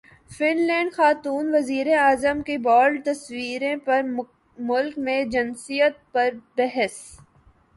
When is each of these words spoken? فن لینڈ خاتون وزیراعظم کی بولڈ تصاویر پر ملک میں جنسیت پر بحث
فن 0.35 0.57
لینڈ 0.67 0.91
خاتون 0.93 1.53
وزیراعظم 1.55 2.41
کی 2.47 2.57
بولڈ 2.67 3.03
تصاویر 3.05 3.63
پر 3.85 4.01
ملک 4.57 4.97
میں 4.97 5.23
جنسیت 5.33 5.99
پر 6.11 6.29
بحث 6.57 6.97